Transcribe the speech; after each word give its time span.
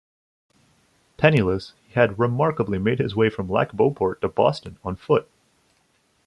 Penniless, 1.17 1.73
he 1.83 1.93
had 1.93 2.17
remarkably 2.17 2.79
made 2.79 2.97
his 2.97 3.15
way 3.15 3.29
from 3.29 3.47
Lac-Beauport 3.51 4.19
to 4.21 4.29
Boston 4.29 4.79
on 4.83 4.95
foot. 4.95 5.29